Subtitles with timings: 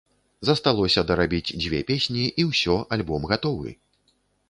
[0.47, 3.81] Засталося дарабіць дзве песні, і ўсё, альбом гатовы!